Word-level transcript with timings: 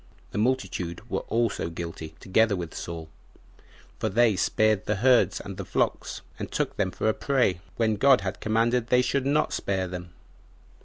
The 0.31 0.39
multitude 0.39 1.07
were 1.11 1.19
also 1.29 1.69
guilty, 1.69 2.15
together 2.19 2.55
with 2.55 2.73
Saul; 2.73 3.07
for 3.99 4.09
they 4.09 4.35
spared 4.35 4.87
the 4.87 4.95
herds 4.95 5.39
and 5.39 5.57
the 5.57 5.63
flocks, 5.63 6.21
and 6.39 6.51
took 6.51 6.75
them 6.75 6.89
for 6.89 7.07
a 7.07 7.13
prey, 7.13 7.59
when 7.75 7.97
God 7.97 8.21
had 8.21 8.39
commanded 8.39 8.87
they 8.87 9.03
should 9.03 9.27
not 9.27 9.53
spare 9.53 9.87
them. 9.87 10.09